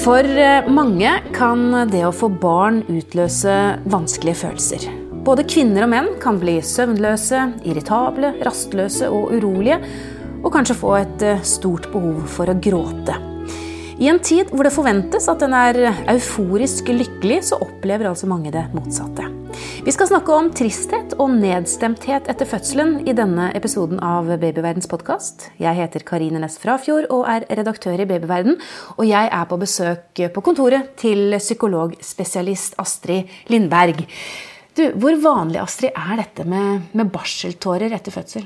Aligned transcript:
For 0.00 0.24
eh, 0.24 0.68
mange 0.72 1.10
kan 1.36 1.66
det 1.90 2.06
å 2.08 2.12
få 2.14 2.30
barn 2.40 2.78
utløse 2.88 3.52
vanskelige 3.92 4.38
følelser. 4.46 4.86
Både 5.26 5.44
kvinner 5.44 5.84
og 5.84 5.90
menn 5.92 6.08
kan 6.22 6.38
bli 6.40 6.54
søvnløse, 6.64 7.42
irritable, 7.68 8.30
rastløse 8.46 9.10
og 9.12 9.34
urolige, 9.36 9.76
og 10.40 10.54
kanskje 10.54 10.78
få 10.80 10.94
et 11.02 11.26
eh, 11.26 11.44
stort 11.44 11.90
behov 11.92 12.22
for 12.32 12.48
å 12.48 12.56
gråte. 12.56 13.18
I 14.00 14.08
en 14.08 14.22
tid 14.24 14.48
hvor 14.54 14.64
det 14.64 14.72
forventes 14.72 15.28
at 15.28 15.44
en 15.44 15.58
er 15.58 15.82
euforisk 16.14 16.88
lykkelig, 16.96 17.42
så 17.50 17.60
opplever 17.60 18.08
altså 18.08 18.30
mange 18.30 18.54
det 18.56 18.70
motsatte. 18.72 19.28
Vi 19.80 19.92
skal 19.94 20.10
snakke 20.10 20.34
om 20.36 20.50
tristhet 20.52 21.14
og 21.16 21.30
nedstemthet 21.40 22.26
etter 22.28 22.44
fødselen 22.44 22.98
i 23.08 23.14
denne 23.16 23.46
episoden 23.56 23.96
av 24.04 24.26
Babyverdens 24.28 24.84
podkast. 24.90 25.46
Jeg 25.56 25.72
heter 25.78 26.02
Karine 26.04 26.42
Næss 26.42 26.58
Frafjord 26.60 27.06
og 27.08 27.22
er 27.32 27.46
redaktør 27.48 27.96
i 27.96 28.04
Babyverden. 28.04 28.58
Og 28.98 29.08
jeg 29.08 29.30
er 29.32 29.46
på 29.48 29.56
besøk 29.62 30.20
på 30.34 30.42
kontoret 30.44 30.90
til 31.00 31.32
psykologspesialist 31.38 32.76
Astrid 32.82 33.32
Lindberg. 33.48 34.02
Du, 34.76 34.84
hvor 35.00 35.16
vanlig 35.24 35.62
Astrid, 35.62 35.96
er 35.96 36.20
dette 36.26 36.44
med, 36.44 36.92
med 36.92 37.08
barseltårer 37.14 37.96
etter 37.96 38.12
fødsel? 38.12 38.44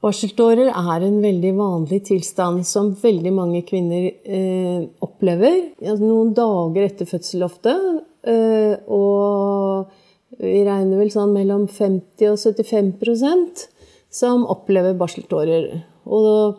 Barseltårer 0.00 0.72
er 0.72 1.04
en 1.04 1.20
veldig 1.20 1.52
vanlig 1.60 2.00
tilstand 2.08 2.64
som 2.64 2.94
veldig 2.96 3.34
mange 3.42 3.60
kvinner 3.68 4.08
eh, 4.08 4.88
opplever. 5.04 5.60
Noen 6.00 6.32
dager 6.32 6.88
etter 6.88 7.12
fødsel 7.12 7.44
ofte. 7.44 7.76
Eh, 8.24 8.72
og 8.88 9.92
vi 10.34 10.62
regner 10.66 10.98
vel 11.00 11.10
sånn 11.12 11.34
mellom 11.34 11.66
50 11.70 12.32
og 12.32 12.40
75% 12.40 13.66
som 14.12 14.46
opplever 14.50 14.96
barseltårer. 14.98 15.68
Og 16.06 16.58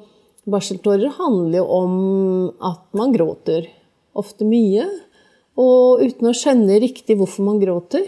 barseltårer 0.49 1.17
handler 1.17 1.59
jo 1.59 1.65
om 1.75 1.97
at 2.63 2.85
man 2.97 3.13
gråter. 3.15 3.67
Ofte 4.17 4.47
mye. 4.47 4.87
Og 5.57 6.03
uten 6.05 6.29
å 6.29 6.37
skjønne 6.37 6.79
riktig 6.81 7.17
hvorfor 7.19 7.47
man 7.47 7.61
gråter. 7.61 8.07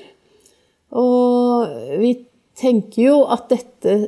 Og 0.95 1.99
vi 2.01 2.15
tenker 2.59 3.03
jo 3.03 3.19
at 3.31 3.49
dette 3.51 3.99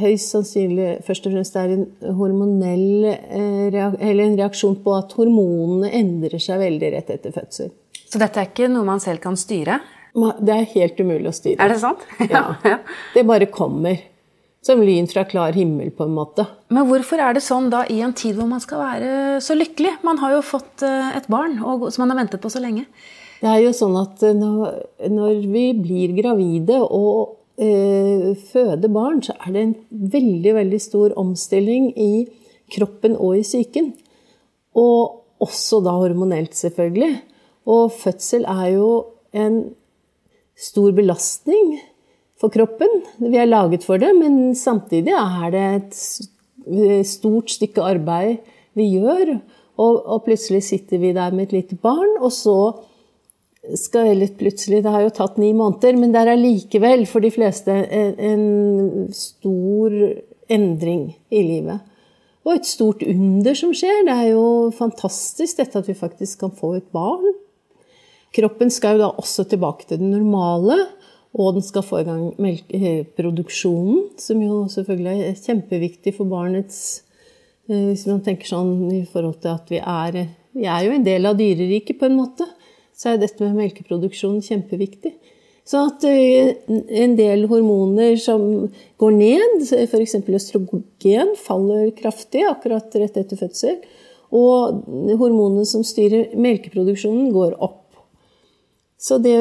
høyst 0.00 0.32
sannsynlig 0.32 1.02
først 1.04 1.26
og 1.28 1.34
fremst 1.34 1.56
er 1.60 1.74
en 1.74 2.14
hormonell 2.16 3.08
eh, 3.10 3.68
eller 3.68 4.22
en 4.24 4.38
reaksjon 4.38 4.78
på 4.84 4.94
at 4.96 5.12
hormonene 5.18 5.90
endrer 5.98 6.40
seg 6.40 6.62
veldig 6.62 6.92
rett 6.94 7.10
etter 7.12 7.34
fødsel. 7.34 7.72
Så 8.08 8.20
dette 8.20 8.40
er 8.40 8.48
ikke 8.48 8.70
noe 8.72 8.88
man 8.88 9.02
selv 9.04 9.20
kan 9.24 9.36
styre? 9.40 9.80
Det 10.12 10.54
er 10.54 10.70
helt 10.74 10.98
umulig 11.00 11.30
å 11.30 11.34
styre. 11.36 11.58
Er 11.62 11.72
det 11.72 11.80
sant? 11.82 12.02
Ja. 12.32 12.78
Det 13.14 13.24
bare 13.28 13.48
kommer. 13.52 14.08
Som 14.62 14.78
lyn 14.86 15.08
fra 15.10 15.24
klar 15.26 15.56
himmel, 15.58 15.88
på 15.90 16.06
en 16.06 16.14
måte. 16.14 16.44
Men 16.70 16.86
hvorfor 16.86 17.18
er 17.18 17.34
det 17.34 17.42
sånn 17.42 17.66
da 17.72 17.80
i 17.90 17.96
en 18.06 18.12
tid 18.14 18.36
hvor 18.38 18.46
man 18.46 18.62
skal 18.62 18.78
være 18.78 19.40
så 19.42 19.56
lykkelig? 19.58 19.96
Man 20.06 20.20
har 20.22 20.36
jo 20.36 20.44
fått 20.46 20.84
eh, 20.86 21.16
et 21.18 21.26
barn 21.32 21.56
som 21.58 22.04
man 22.04 22.14
har 22.14 22.20
ventet 22.20 22.44
på 22.44 22.52
så 22.52 22.62
lenge. 22.62 22.84
Det 23.42 23.50
er 23.50 23.58
jo 23.64 23.72
sånn 23.74 23.96
at 23.98 24.22
når, 24.38 24.76
når 25.10 25.40
vi 25.50 25.64
blir 25.74 26.14
gravide 26.14 26.78
og 26.78 27.40
eh, 27.58 28.38
føder 28.52 28.92
barn, 28.94 29.18
så 29.26 29.34
er 29.42 29.50
det 29.56 29.64
en 29.66 29.74
veldig, 30.14 30.54
veldig 30.60 30.80
stor 30.86 31.16
omstilling 31.18 31.90
i 31.98 32.12
kroppen 32.70 33.18
og 33.18 33.40
i 33.40 33.42
psyken. 33.42 33.90
Og 34.78 35.42
også 35.42 35.82
da 35.82 35.96
hormonelt, 35.98 36.54
selvfølgelig. 36.54 37.16
Og 37.66 37.90
fødsel 37.98 38.46
er 38.46 38.66
jo 38.76 38.88
en 39.34 39.62
stor 40.62 40.92
belastning 40.94 41.80
for 42.40 42.52
kroppen. 42.54 43.02
Vi 43.18 43.38
er 43.38 43.50
laget 43.50 43.86
for 43.86 44.00
det, 44.02 44.12
men 44.18 44.54
samtidig 44.58 45.14
er 45.16 45.50
det 45.54 45.66
et 45.76 47.06
stort 47.08 47.50
stykke 47.50 47.82
arbeid 47.82 48.38
vi 48.78 48.88
gjør. 48.96 49.36
Og, 49.80 50.00
og 50.06 50.24
plutselig 50.26 50.62
sitter 50.66 51.00
vi 51.02 51.14
der 51.16 51.34
med 51.34 51.48
et 51.48 51.56
lite 51.56 51.78
barn, 51.80 52.18
og 52.20 52.32
så 52.34 52.56
skal 53.78 54.16
litt 54.18 54.34
plutselig 54.40 54.80
Det 54.82 54.90
har 54.90 55.04
jo 55.04 55.14
tatt 55.14 55.38
ni 55.38 55.52
måneder, 55.54 55.94
men 55.98 56.12
det 56.12 56.22
er 56.22 56.32
allikevel 56.34 57.06
for 57.06 57.22
de 57.22 57.30
fleste 57.30 57.70
en, 57.70 58.14
en 58.18 59.08
stor 59.14 59.94
endring 60.50 61.12
i 61.30 61.42
livet. 61.46 61.78
Og 62.42 62.56
et 62.56 62.66
stort 62.66 63.04
under 63.06 63.54
som 63.54 63.70
skjer. 63.74 64.02
Det 64.08 64.16
er 64.18 64.32
jo 64.32 64.72
fantastisk 64.74 65.60
dette 65.60 65.78
at 65.78 65.88
vi 65.88 65.94
faktisk 65.94 66.42
kan 66.42 66.54
få 66.58 66.74
et 66.80 66.88
barn. 66.94 67.30
Kroppen 68.32 68.72
skal 68.72 68.96
jo 68.96 69.04
da 69.04 69.10
også 69.20 69.44
tilbake 69.48 69.86
til 69.88 70.00
det 70.00 70.08
normale, 70.08 70.78
og 71.32 71.56
den 71.56 71.64
skal 71.64 71.84
få 71.84 72.02
i 72.02 72.06
gang 72.08 72.24
melkeproduksjonen, 72.40 74.12
som 74.20 74.40
jo 74.44 74.64
selvfølgelig 74.72 75.28
er 75.28 75.38
kjempeviktig 75.40 76.14
for 76.16 76.28
barnets 76.28 76.80
eh, 77.68 77.92
Hvis 77.92 78.04
man 78.08 78.20
tenker 78.24 78.48
sånn 78.48 78.74
i 78.92 79.04
forhold 79.08 79.38
til 79.40 79.52
at 79.54 79.72
vi 79.72 79.80
er 79.80 80.26
Vi 80.52 80.66
er 80.68 80.84
jo 80.84 80.96
en 80.96 81.06
del 81.06 81.28
av 81.28 81.38
dyreriket, 81.38 81.96
på 82.00 82.08
en 82.08 82.18
måte 82.20 82.48
så 83.02 83.12
er 83.12 83.22
dette 83.22 83.42
med 83.42 83.58
melkeproduksjon 83.58 84.42
kjempeviktig. 84.44 85.14
Så 85.66 85.84
at 85.88 86.04
eh, 86.06 86.54
en 87.02 87.16
del 87.18 87.46
hormoner 87.50 88.16
som 88.20 88.68
går 89.00 89.14
ned, 89.16 89.66
f.eks. 89.90 90.16
østrogen, 90.20 91.34
faller 91.38 91.92
kraftig 91.98 92.44
akkurat 92.48 92.94
rett 92.98 93.18
etter 93.20 93.38
fødsel. 93.38 93.78
Og 94.32 94.82
hormonene 95.20 95.64
som 95.68 95.84
styrer 95.86 96.34
melkeproduksjonen, 96.40 97.30
går 97.34 97.56
opp. 97.62 97.81
Så 99.02 99.18
det, 99.18 99.34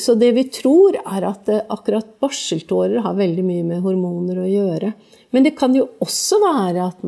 så 0.00 0.14
det 0.20 0.34
vi 0.36 0.44
tror, 0.52 0.98
er 1.00 1.24
at 1.30 1.48
akkurat 1.48 2.10
barseltårer 2.20 3.00
har 3.06 3.16
veldig 3.16 3.44
mye 3.46 3.64
med 3.70 3.84
hormoner 3.84 4.42
å 4.42 4.50
gjøre. 4.50 4.92
Men 5.32 5.46
det 5.46 5.56
kan 5.58 5.72
jo 5.76 5.88
også 6.04 6.42
være 6.44 6.90
at 6.90 7.06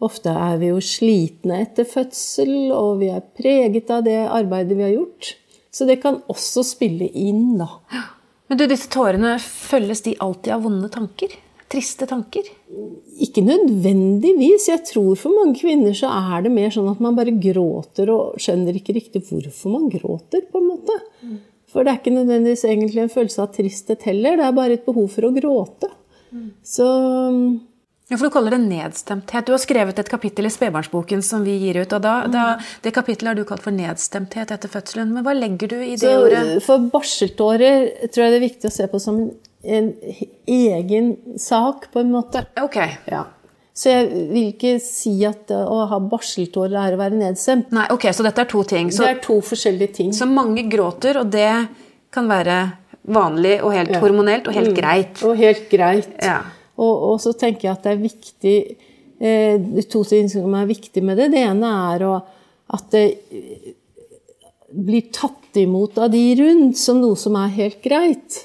Ofte 0.00 0.32
er 0.32 0.56
vi 0.56 0.70
jo 0.70 0.78
slitne 0.80 1.58
etter 1.60 1.84
fødsel, 1.84 2.70
og 2.72 3.02
vi 3.02 3.10
er 3.12 3.24
preget 3.36 3.90
av 3.92 4.06
det 4.06 4.16
arbeidet 4.24 4.78
vi 4.78 4.86
har 4.86 4.94
gjort. 4.94 5.34
Så 5.70 5.84
det 5.86 5.98
kan 6.02 6.22
også 6.32 6.64
spille 6.66 7.10
inn, 7.12 7.58
da. 7.60 7.68
Men 8.48 8.58
du, 8.58 8.64
disse 8.66 8.88
tårene, 8.90 9.36
følges 9.38 10.00
de 10.08 10.16
alltid 10.24 10.54
av 10.56 10.64
vonde 10.64 10.88
tanker? 10.90 11.36
Triste 11.70 12.08
tanker? 12.10 12.48
Ikke 13.22 13.44
nødvendigvis. 13.46 14.66
Jeg 14.72 14.82
tror 14.88 15.14
for 15.18 15.36
mange 15.36 15.60
kvinner 15.60 15.94
så 15.94 16.10
er 16.10 16.42
det 16.46 16.54
mer 16.54 16.72
sånn 16.74 16.90
at 16.90 17.02
man 17.02 17.14
bare 17.18 17.36
gråter 17.38 18.10
og 18.10 18.40
skjønner 18.42 18.74
ikke 18.80 18.96
riktig 18.96 19.22
hvorfor 19.28 19.76
man 19.76 19.86
gråter, 19.92 20.48
på 20.50 20.58
en 20.58 20.68
måte. 20.72 20.98
For 21.70 21.86
det 21.86 21.92
er 21.92 22.00
ikke 22.00 22.16
nødvendigvis 22.16 22.66
egentlig 22.66 23.04
en 23.04 23.12
følelse 23.12 23.44
av 23.44 23.52
tristhet 23.54 24.02
heller, 24.08 24.40
det 24.40 24.46
er 24.48 24.56
bare 24.56 24.78
et 24.80 24.86
behov 24.86 25.06
for 25.14 25.28
å 25.28 25.34
gråte. 25.36 25.92
Så 26.66 26.86
ja, 28.10 28.16
for 28.16 28.26
Du 28.26 28.34
kaller 28.34 28.56
det 28.56 28.64
nedstemthet. 28.64 29.46
Du 29.46 29.52
har 29.54 29.60
skrevet 29.62 29.98
et 30.02 30.08
kapittel 30.10 30.48
i 30.48 30.50
spedbarnsboken 30.50 31.22
som 31.22 31.44
vi 31.46 31.54
gir 31.62 31.78
ut. 31.78 31.92
og 31.92 32.02
da, 32.02 32.14
mm. 32.26 32.32
da, 32.34 32.46
Det 32.82 32.90
kapittelet 32.94 33.30
har 33.30 33.38
du 33.38 33.44
kalt 33.46 33.62
for 33.62 33.70
nedstemthet 33.70 34.50
etter 34.50 34.72
fødselen. 34.72 35.12
Men 35.14 35.22
hva 35.22 35.36
legger 35.36 35.70
du 35.70 35.76
i 35.78 35.94
det 35.94 36.02
Så, 36.02 36.16
ordet? 36.24 36.58
For 36.66 36.82
barseltårer 36.90 38.10
tror 38.10 38.24
jeg 38.24 38.34
det 38.34 38.40
er 38.40 38.48
viktig 38.48 38.66
å 38.66 38.74
se 38.74 38.88
på 38.90 38.98
som 38.98 39.20
en 39.22 39.30
egen 39.62 41.12
sak, 41.38 41.90
på 41.92 42.00
en 42.00 42.10
måte. 42.14 42.44
Ok. 42.62 42.78
Ja. 43.10 43.26
Så 43.76 43.92
jeg 43.92 44.08
vil 44.32 44.50
ikke 44.50 44.74
si 44.82 45.14
at 45.24 45.52
å 45.54 45.84
ha 45.88 45.98
barseltårer 46.02 46.76
er 46.82 46.96
å 46.96 47.00
være 47.00 47.16
nedstemt. 47.16 47.70
Nei, 47.72 47.86
ok, 47.94 48.10
Så 48.12 48.26
dette 48.26 48.44
er 48.44 48.50
to 48.50 48.64
ting. 48.68 48.90
Så, 48.92 49.06
det 49.06 49.14
er 49.14 49.22
to 49.24 49.38
forskjellige 49.44 49.94
ting. 50.00 50.12
Så 50.16 50.28
mange 50.28 50.66
gråter, 50.68 51.20
og 51.22 51.30
det 51.32 51.52
kan 52.12 52.28
være 52.28 52.58
vanlig 53.10 53.60
og 53.64 53.72
helt 53.74 53.94
ja. 53.94 54.00
hormonelt 54.02 54.50
og 54.50 54.56
helt 54.56 54.72
mm. 54.74 54.76
greit. 54.76 55.22
Og 55.24 55.38
helt 55.38 55.68
greit. 55.72 56.12
Ja. 56.20 56.42
Og, 56.80 56.92
og, 56.92 57.16
så 57.22 57.32
tenker 57.36 57.68
jeg 57.68 57.76
at 57.76 57.86
det 57.86 57.94
er 57.94 58.02
viktig 58.02 58.56
eh, 59.20 59.84
To 59.92 60.04
ting 60.08 60.28
som 60.32 60.54
er 60.56 60.68
viktig 60.68 61.02
med 61.04 61.20
det. 61.20 61.30
Det 61.34 61.44
ene 61.44 61.72
er 61.94 62.06
å, 62.08 62.14
at 62.76 62.92
det 62.94 63.04
blir 64.70 65.08
tatt 65.12 65.56
imot 65.58 65.98
av 65.98 66.12
de 66.12 66.22
rundt 66.38 66.78
som 66.78 67.00
noe 67.02 67.18
som 67.18 67.36
er 67.40 67.52
helt 67.56 67.80
greit. 67.84 68.44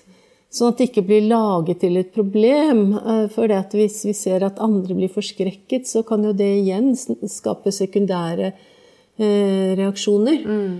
Sånn 0.55 0.71
at 0.71 0.79
det 0.79 0.87
ikke 0.87 1.03
blir 1.03 1.25
laget 1.27 1.81
til 1.83 1.97
et 1.99 2.13
problem. 2.15 2.85
Eh, 2.95 3.25
for 3.33 3.51
hvis 3.75 4.01
vi 4.07 4.15
ser 4.15 4.45
at 4.47 4.61
andre 4.63 4.95
blir 4.95 5.11
forskrekket, 5.11 5.87
så 5.89 6.05
kan 6.07 6.23
jo 6.23 6.31
det 6.35 6.51
igjen 6.61 6.93
skape 6.95 7.73
sekundære 7.75 8.51
eh, 8.53 9.71
reaksjoner. 9.75 10.45
Mm. 10.45 10.75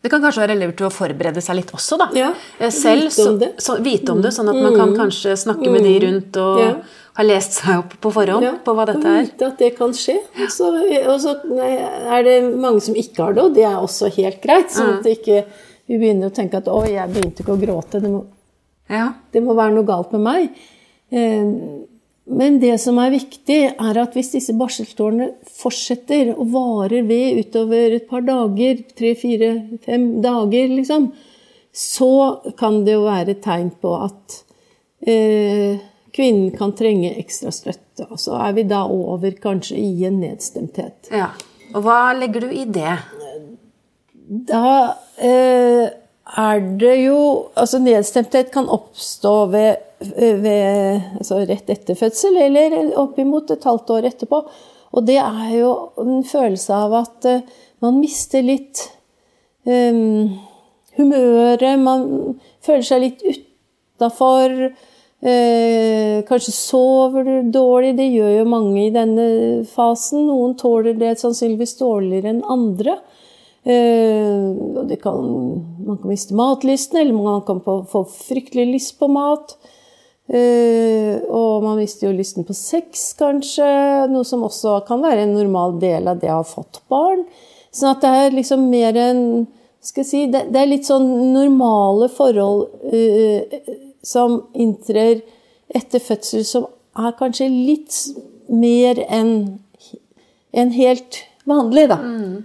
Det 0.00 0.08
kan 0.08 0.22
kanskje 0.24 0.42
være 0.46 0.56
lurt 0.56 0.80
å 0.84 0.88
forberede 0.92 1.42
seg 1.44 1.58
litt 1.58 1.72
også, 1.76 1.96
da. 2.00 2.08
Ja, 2.16 2.30
eh, 2.58 2.72
Selv, 2.72 3.08
vite 3.08 3.28
om 3.28 3.38
det. 3.40 3.50
Så, 3.56 3.66
så, 3.66 3.78
vite 3.84 4.12
om 4.12 4.20
det, 4.24 4.32
Sånn 4.36 4.52
at 4.52 4.58
man 4.60 4.76
kan 4.76 4.92
mm. 4.92 4.96
kanskje 4.96 5.36
snakke 5.46 5.72
med 5.72 5.84
de 5.84 5.94
rundt 6.04 6.40
og 6.40 6.60
ja. 6.60 6.74
ha 7.16 7.26
lest 7.26 7.56
seg 7.60 7.80
opp 7.82 7.96
på 8.04 8.12
forhånd 8.16 8.48
ja, 8.48 8.52
på 8.64 8.74
hva 8.76 8.86
dette 8.88 9.14
er. 9.14 9.24
Vite 9.30 9.48
at 9.48 9.64
det 9.64 9.70
kan 9.78 9.96
skje. 9.96 10.18
Og 10.44 10.52
så, 10.52 10.68
og 11.00 11.16
så 11.24 11.34
er 11.60 12.28
det 12.28 12.36
mange 12.52 12.84
som 12.84 12.96
ikke 13.00 13.24
har 13.26 13.36
det, 13.36 13.48
og 13.48 13.56
det 13.56 13.64
er 13.68 13.80
også 13.80 14.12
helt 14.20 14.44
greit. 14.44 14.68
Sånn 14.76 14.98
at 14.98 15.08
ikke 15.08 15.40
vi 15.88 15.96
begynner 15.98 16.28
å 16.28 16.36
tenke 16.36 16.60
at 16.60 16.68
'å, 16.68 16.84
jeg 16.86 17.12
begynte 17.12 17.42
ikke 17.42 17.56
å 17.56 17.60
gråte'. 17.60 18.00
Det 18.04 18.12
må, 18.12 18.22
det 18.90 19.42
må 19.44 19.54
være 19.58 19.76
noe 19.76 19.88
galt 19.88 20.12
med 20.16 20.24
meg. 20.26 20.60
Eh, 21.14 21.54
men 22.30 22.60
det 22.62 22.76
som 22.78 22.98
er 23.02 23.10
viktig, 23.14 23.58
er 23.72 23.98
at 23.98 24.14
hvis 24.14 24.32
disse 24.36 24.54
barseltårene 24.58 25.32
fortsetter 25.50 26.30
og 26.36 26.52
varer 26.52 27.06
ved 27.08 27.40
utover 27.42 27.96
et 27.96 28.06
par 28.10 28.22
dager, 28.26 28.84
tre, 28.98 29.16
fire, 29.18 29.50
fem 29.82 30.20
dager, 30.22 30.70
liksom, 30.76 31.10
så 31.74 32.12
kan 32.58 32.84
det 32.86 32.94
jo 32.94 33.06
være 33.08 33.34
et 33.34 33.42
tegn 33.42 33.72
på 33.82 33.94
at 34.06 34.36
eh, 35.06 35.80
kvinnen 36.14 36.52
kan 36.58 36.74
trenge 36.78 37.12
ekstra 37.18 37.50
støtte. 37.54 38.06
Og 38.10 38.20
så 38.22 38.38
er 38.46 38.54
vi 38.58 38.66
da 38.70 38.84
over 38.86 39.34
kanskje 39.42 39.78
i 39.80 40.06
en 40.06 40.20
nedstemthet. 40.22 41.10
Ja. 41.14 41.32
Og 41.74 41.82
hva 41.86 42.12
legger 42.18 42.46
du 42.46 42.54
i 42.54 42.66
det? 42.66 42.94
Da 44.50 44.64
eh, 45.18 45.86
er 46.38 46.60
det 46.80 46.96
jo 47.04 47.20
Altså 47.58 47.80
nedstemthet 47.82 48.52
kan 48.54 48.68
oppstå 48.70 49.34
ved, 49.52 49.80
ved, 50.16 51.02
altså 51.18 51.42
rett 51.48 51.70
etter 51.70 51.98
fødsel 51.98 52.36
eller 52.40 52.92
oppimot 53.00 53.50
et 53.50 53.66
halvt 53.66 53.90
år 53.96 54.08
etterpå. 54.12 54.44
Og 54.90 55.06
det 55.06 55.18
er 55.22 55.50
jo 55.58 55.72
en 56.02 56.24
følelse 56.26 56.74
av 56.74 56.94
at 57.02 57.28
uh, 57.28 57.42
man 57.84 58.00
mister 58.00 58.42
litt 58.42 58.80
um, 59.68 60.38
humøret. 60.96 61.76
Man 61.78 62.06
føler 62.64 62.86
seg 62.86 63.04
litt 63.04 63.22
utafor. 63.28 64.56
Eh, 65.20 66.22
kanskje 66.24 66.52
sover 66.56 67.26
du 67.26 67.50
dårlig. 67.52 67.92
Det 67.98 68.08
gjør 68.08 68.38
jo 68.38 68.48
mange 68.48 68.86
i 68.86 68.92
denne 68.94 69.26
fasen. 69.68 70.24
Noen 70.30 70.56
tåler 70.60 70.96
det 70.96 71.18
sannsynligvis 71.20 71.76
dårligere 71.80 72.32
enn 72.32 72.44
andre. 72.48 72.96
Uh, 73.60 74.96
kan, 75.02 75.26
man 75.84 75.98
kan 76.00 76.08
miste 76.08 76.34
matlysten, 76.34 77.00
eller 77.00 77.12
man 77.12 77.42
kan 77.44 77.60
få 77.60 78.04
fryktelig 78.04 78.66
lyst 78.72 78.98
på 78.98 79.08
mat. 79.12 79.56
Uh, 80.30 81.20
og 81.26 81.64
man 81.66 81.78
mister 81.80 82.08
jo 82.08 82.16
lysten 82.16 82.46
på 82.46 82.56
sex, 82.56 83.10
kanskje. 83.18 83.68
Noe 84.12 84.26
som 84.26 84.46
også 84.46 84.80
kan 84.88 85.02
være 85.04 85.26
en 85.26 85.36
normal 85.36 85.78
del 85.82 86.08
av 86.10 86.22
det 86.22 86.30
å 86.32 86.40
ha 86.40 86.46
fått 86.46 86.82
barn. 86.92 87.26
Sånn 87.74 87.92
at 87.92 88.04
det 88.04 88.12
er 88.18 88.36
liksom 88.38 88.68
mer 88.70 88.96
enn 88.98 89.24
skal 89.80 90.02
jeg 90.02 90.08
si, 90.10 90.18
det, 90.28 90.42
det, 90.52 90.60
er 90.60 90.68
litt 90.68 90.88
sånn 90.88 91.06
normale 91.32 92.10
forhold 92.12 92.68
uh, 92.92 93.60
som 94.04 94.42
inntrer 94.52 95.22
etter 95.72 96.02
fødsel, 96.02 96.44
som 96.44 96.66
er 96.98 97.16
kanskje 97.16 97.48
litt 97.48 97.96
mer 98.50 99.00
enn 99.08 99.34
en 100.50 100.72
helt 100.74 101.22
vanlig, 101.48 101.86
da. 101.92 101.98
Mm. 102.02 102.40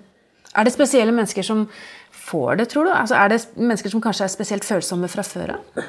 Er 0.55 0.65
det 0.67 0.73
spesielle 0.73 1.13
mennesker 1.15 1.45
som 1.45 1.65
får 2.25 2.61
det, 2.61 2.69
tror 2.71 2.87
du? 2.87 2.93
Altså, 2.95 3.15
er 3.19 3.31
det 3.33 3.41
mennesker 3.55 3.91
som 3.91 4.03
kanskje 4.03 4.27
er 4.27 4.33
spesielt 4.33 4.67
følsomme 4.67 5.09
fra 5.11 5.25
før 5.27 5.57
av? 5.57 5.85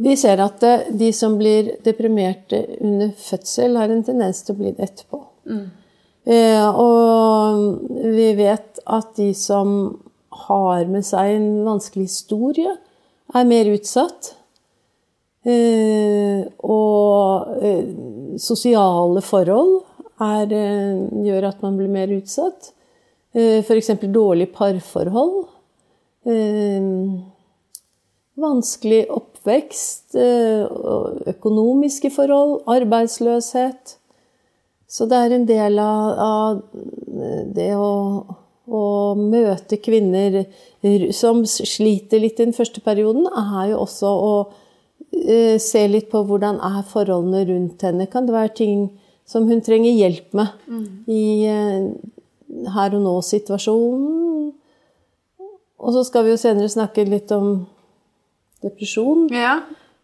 Vi 0.00 0.14
ser 0.16 0.40
at 0.40 0.62
de 0.96 1.10
som 1.12 1.36
blir 1.40 1.74
deprimerte 1.84 2.62
under 2.80 3.10
fødsel, 3.18 3.76
har 3.76 3.90
en 3.92 4.04
tendens 4.06 4.44
til 4.44 4.54
å 4.54 4.60
bli 4.60 4.72
det 4.76 4.86
etterpå. 4.86 5.20
Mm. 5.50 5.66
Eh, 6.30 6.66
og 6.68 7.88
vi 8.14 8.28
vet 8.38 8.80
at 8.86 9.14
de 9.16 9.30
som 9.34 9.72
har 10.46 10.84
med 10.90 11.04
seg 11.06 11.34
en 11.36 11.48
vanskelig 11.66 12.08
historie, 12.10 12.76
er 13.34 13.48
mer 13.48 13.70
utsatt. 13.72 14.34
Eh, 15.48 16.44
og 16.66 17.54
eh, 17.64 17.86
sosiale 18.40 19.22
forhold 19.24 19.80
er, 20.20 20.52
gjør 21.24 21.48
at 21.48 21.64
man 21.64 21.80
blir 21.80 21.90
mer 21.92 22.12
utsatt. 22.12 22.74
F.eks. 23.34 23.90
dårlig 24.10 24.48
parforhold. 24.52 25.44
Vanskelig 28.40 29.04
oppvekst, 29.12 30.14
eh, 30.14 30.66
økonomiske 31.30 32.10
forhold, 32.10 32.60
arbeidsløshet. 32.66 33.96
Så 34.88 35.06
det 35.06 35.16
er 35.16 35.34
en 35.34 35.46
del 35.46 35.78
av, 35.78 36.62
det 37.54 37.70
å, 37.76 37.90
å 38.66 38.84
møte 39.14 39.78
kvinner 39.82 40.40
som 41.14 41.44
sliter 41.46 42.22
litt 42.22 42.40
i 42.40 42.48
den 42.48 42.56
første 42.56 42.82
perioden, 42.82 43.28
er 43.28 43.70
jo 43.70 43.84
også 43.84 44.10
å 44.10 44.32
eh, 45.12 45.58
se 45.62 45.84
litt 45.86 46.08
på 46.10 46.24
hvordan 46.26 46.58
er 46.58 46.82
forholdene 46.90 47.44
rundt 47.52 47.84
henne. 47.86 48.08
Kan 48.10 48.26
det 48.26 48.34
være 48.34 48.54
ting 48.62 48.88
som 49.28 49.46
hun 49.46 49.62
trenger 49.62 49.94
hjelp 49.94 50.34
med 50.34 50.56
mm. 50.66 50.88
i 51.06 51.22
eh, 51.46 51.86
her 52.74 52.96
og 52.96 53.04
nå-situasjonen? 53.04 54.50
Og 55.80 55.94
så 55.96 56.04
skal 56.04 56.26
vi 56.26 56.34
jo 56.34 56.40
senere 56.40 56.68
snakke 56.68 57.06
litt 57.08 57.30
om 57.32 57.54
depresjon. 58.64 59.28
Ja. 59.32 59.60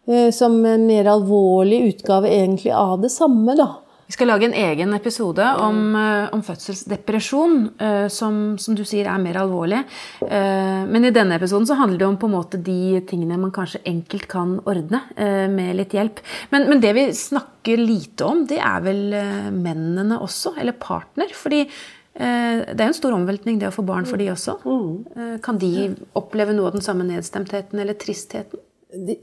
Eh, 0.07 0.31
som 0.31 0.55
en 0.65 0.87
mer 0.87 1.09
alvorlig 1.11 1.81
utgave 1.91 2.31
egentlig 2.31 2.71
av 2.71 3.01
det 3.03 3.11
samme, 3.11 3.57
da. 3.59 3.73
Vi 4.07 4.15
skal 4.15 4.29
lage 4.31 4.47
en 4.47 4.55
egen 4.55 4.93
episode 4.95 5.43
om, 5.59 5.95
eh, 5.99 6.29
om 6.31 6.39
fødselsdepresjon, 6.41 7.57
eh, 7.77 8.07
som, 8.07 8.55
som, 8.57 8.73
du 8.73 8.85
sier 8.87 9.09
er 9.11 9.19
mer 9.19 9.35
alvorlig. 9.41 9.81
Men 10.23 11.03
i 11.03 11.11
denne 11.11 11.35
episoden 11.35 11.67
så 11.67 11.75
handler 11.75 11.99
det 11.99 12.07
om 12.07 12.15
på 12.17 12.29
en 12.29 12.37
måte 12.37 12.61
de 12.63 13.01
tingene 13.03 13.37
man 13.37 13.51
kanskje 13.51 13.83
enkelt 13.83 14.29
kan 14.31 14.61
ordne 14.63 15.01
med 15.51 15.75
litt 15.75 15.91
hjelp. 15.91 16.23
Men, 16.51 16.69
men 16.69 16.79
det 16.79 16.93
vi 16.95 17.05
snakker 17.11 17.83
lite 17.83 18.23
om, 18.23 18.45
det 18.47 18.61
er 18.63 18.79
vel 18.87 19.03
mennene 19.51 20.21
også, 20.23 20.55
eller 20.55 20.79
partner. 20.79 21.35
fordi 21.35 21.65
det 22.17 22.81
er 22.81 22.87
en 22.87 22.95
stor 22.97 23.13
omveltning 23.13 23.59
det 23.61 23.67
å 23.69 23.75
få 23.75 23.83
barn 23.85 24.07
for 24.09 24.17
de 24.17 24.31
også. 24.33 24.55
Mm. 24.65 25.37
Kan 25.45 25.59
de 25.61 25.91
oppleve 26.17 26.55
noe 26.57 26.71
av 26.71 26.77
den 26.77 26.85
samme 26.85 27.05
nedstemtheten 27.05 27.77
eller 27.83 27.93
tristheten? 27.99 28.63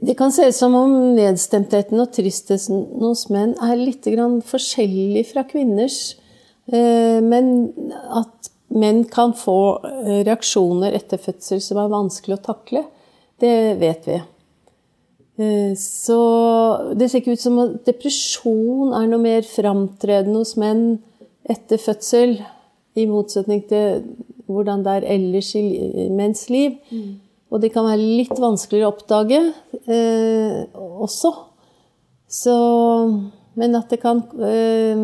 Det 0.01 0.13
kan 0.15 0.31
se 0.31 0.47
ut 0.47 0.55
som 0.55 0.75
om 0.77 0.91
nedstemtheten 1.17 1.99
og 1.99 2.11
tristheten 2.13 2.83
hos 3.01 3.25
menn 3.33 3.55
er 3.65 3.79
litt 3.79 4.05
forskjellig 4.45 5.25
fra 5.31 5.43
kvinners. 5.49 6.15
Eh, 6.69 7.21
men 7.21 7.73
at 8.13 8.51
menn 8.73 9.03
kan 9.09 9.33
få 9.37 9.57
eh, 9.85 10.21
reaksjoner 10.25 10.95
etter 10.97 11.21
fødsel 11.21 11.61
som 11.61 11.81
er 11.81 11.91
vanskelig 11.93 12.37
å 12.37 12.45
takle, 12.45 12.85
det 13.41 13.75
vet 13.81 14.07
vi. 14.09 14.21
Eh, 15.41 15.73
så 15.81 16.19
det 16.93 17.09
ser 17.09 17.23
ikke 17.23 17.37
ut 17.37 17.45
som 17.45 17.61
at 17.65 17.77
depresjon 17.89 18.93
er 18.97 19.09
noe 19.09 19.21
mer 19.21 19.45
framtredende 19.49 20.41
hos 20.41 20.55
menn 20.61 20.87
etter 21.49 21.81
fødsel, 21.81 22.39
i 22.95 23.05
motsetning 23.09 23.63
til 23.69 24.03
hvordan 24.47 24.83
det 24.85 24.97
er 24.99 25.07
ellers 25.15 25.51
i 25.57 26.09
menns 26.13 26.47
liv. 26.53 26.77
Mm. 26.91 27.15
Og 27.53 27.61
de 27.61 27.69
kan 27.71 27.87
være 27.87 28.01
litt 28.01 28.35
vanskeligere 28.41 28.89
å 28.89 28.93
oppdage 28.93 29.41
eh, 29.85 30.61
også. 30.75 31.31
Så, 32.27 32.55
men 33.55 33.77
at 33.77 33.91
det 33.93 34.01
kan 34.01 34.23
eh, 34.43 35.03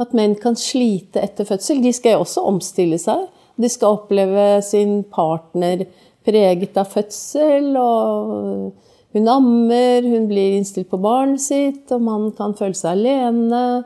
At 0.00 0.14
menn 0.16 0.36
kan 0.40 0.54
slite 0.56 1.20
etter 1.20 1.44
fødsel. 1.44 1.82
De 1.84 1.90
skal 1.92 2.14
jo 2.14 2.22
også 2.22 2.44
omstille 2.48 2.96
seg. 3.02 3.26
De 3.60 3.68
skal 3.68 3.98
oppleve 3.98 4.62
sin 4.64 5.02
partner 5.04 5.84
preget 6.24 6.78
av 6.80 6.88
fødsel. 6.88 7.74
og 7.76 8.72
Hun 9.12 9.28
ammer, 9.28 10.06
hun 10.06 10.28
blir 10.30 10.56
innstilt 10.56 10.88
på 10.88 11.00
barnet 11.02 11.42
sitt, 11.44 11.84
og 11.92 12.06
mannen 12.06 12.32
kan 12.38 12.56
føle 12.56 12.78
seg 12.78 12.94
alene. 12.94 13.82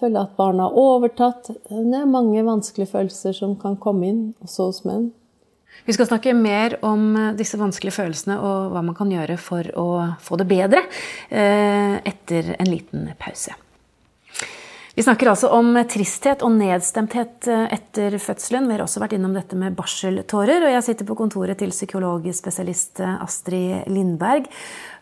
Føle 0.00 0.24
at 0.24 0.36
barnet 0.38 0.64
har 0.64 0.76
overtatt. 0.80 1.50
Det 1.68 1.96
er 1.98 2.08
mange 2.08 2.44
vanskelige 2.46 2.90
følelser 2.94 3.36
som 3.36 3.56
kan 3.60 3.76
komme 3.80 4.08
inn, 4.08 4.22
også 4.44 4.70
hos 4.70 4.84
menn. 4.88 5.10
Vi 5.86 5.94
skal 5.96 6.08
snakke 6.08 6.34
mer 6.36 6.76
om 6.84 7.14
eh, 7.16 7.32
disse 7.38 7.58
vanskelige 7.60 7.94
følelsene 7.96 8.36
og 8.42 8.72
hva 8.74 8.82
man 8.84 8.96
kan 8.96 9.12
gjøre 9.12 9.36
for 9.40 9.70
å 9.78 9.88
få 10.22 10.40
det 10.40 10.48
bedre 10.50 10.82
eh, 11.28 11.96
etter 12.04 12.54
en 12.58 12.70
liten 12.70 13.10
pause. 13.20 13.54
Vi 15.00 15.04
snakker 15.04 15.30
altså 15.30 15.48
om 15.56 15.78
tristhet 15.88 16.42
og 16.44 16.50
nedstemthet 16.58 17.46
eh, 17.48 17.70
etter 17.72 18.18
fødselen. 18.20 18.66
Vi 18.68 18.74
har 18.74 18.82
også 18.84 19.00
vært 19.00 19.14
innom 19.16 19.32
dette 19.32 19.56
med 19.56 19.72
barseltårer. 19.72 20.66
Og 20.66 20.74
jeg 20.74 20.84
sitter 20.84 21.08
på 21.08 21.16
kontoret 21.16 21.56
til 21.56 21.72
psykologspesialist 21.72 23.00
Astrid 23.00 23.88
Lindberg. 23.88 24.50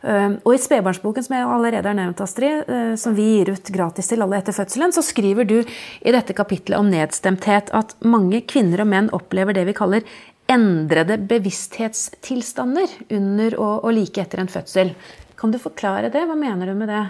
Og 0.07 0.55
i 0.55 0.62
spedbarnsboken 0.62 1.26
som 1.26 1.35
jeg 1.35 1.50
allerede 1.50 1.90
har 1.90 1.99
nevnt, 1.99 2.23
Astrid, 2.23 2.71
som 3.02 3.19
vi 3.19 3.26
gir 3.40 3.50
ut 3.57 3.75
gratis 3.75 4.12
til 4.12 4.23
alle 4.23 4.38
etter 4.38 4.55
fødselen, 4.55 4.95
så 4.95 5.02
skriver 5.02 5.50
du 5.50 5.57
i 5.59 6.14
dette 6.14 6.37
kapitlet 6.38 6.78
om 6.78 6.95
nedstemthet 6.95 7.75
at 7.75 7.99
mange 8.07 8.45
kvinner 8.47 8.87
og 8.87 8.93
menn 8.95 9.11
opplever 9.19 9.59
det 9.59 9.67
vi 9.67 9.78
kaller 9.83 10.19
endrede 10.47 11.19
bevissthetstilstander 11.26 13.00
under 13.19 13.59
og 13.59 13.90
like 13.99 14.23
etter 14.23 14.47
en 14.47 14.55
fødsel. 14.61 14.95
Kan 15.35 15.50
du 15.50 15.59
forklare 15.59 16.14
det? 16.14 16.28
Hva 16.31 16.38
mener 16.38 16.71
du 16.71 16.78
med 16.78 16.95
det? 16.95 17.09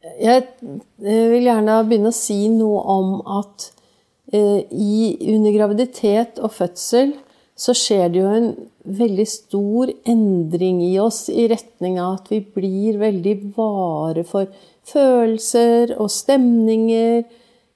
Jeg 0.00 0.46
vil 1.02 1.44
gjerne 1.44 1.80
begynne 1.84 2.12
å 2.12 2.16
si 2.16 2.46
noe 2.52 2.80
om 2.88 3.10
at 3.40 3.66
eh, 4.32 4.62
i, 4.72 5.16
under 5.34 5.52
graviditet 5.52 6.40
og 6.40 6.54
fødsel 6.56 7.12
så 7.60 7.74
skjer 7.76 8.06
det 8.08 8.22
jo 8.22 8.30
en 8.32 8.48
veldig 9.00 9.26
stor 9.28 9.90
endring 10.08 10.80
i 10.86 10.94
oss 11.02 11.26
i 11.28 11.44
retning 11.52 11.98
av 12.00 12.22
at 12.22 12.30
vi 12.32 12.40
blir 12.40 12.96
veldig 13.02 13.34
vare 13.58 14.24
for 14.24 14.48
følelser 14.88 15.92
og 15.98 16.08
stemninger 16.14 17.26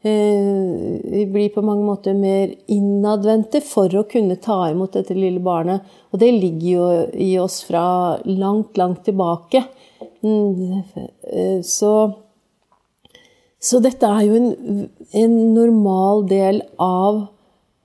Eh, 0.04 1.00
vi 1.04 1.26
blir 1.32 1.48
på 1.48 1.62
mange 1.64 1.84
måter 1.86 2.12
mer 2.12 2.50
innadvendte 2.68 3.62
for 3.64 3.88
å 3.96 4.02
kunne 4.04 4.36
ta 4.36 4.66
imot 4.68 4.98
dette 4.98 5.16
lille 5.16 5.40
barnet. 5.40 5.80
Og 6.12 6.20
det 6.20 6.28
ligger 6.34 6.66
jo 6.68 6.88
i 7.24 7.30
oss 7.40 7.62
fra 7.64 7.84
langt, 8.28 8.76
langt 8.76 9.00
tilbake. 9.08 9.62
Eh, 10.24 11.60
så, 11.62 11.94
så 13.60 13.80
dette 13.84 14.08
er 14.08 14.26
jo 14.26 14.38
en, 14.38 14.88
en 15.12 15.38
normal 15.54 16.24
del 16.30 16.62
av 16.80 17.26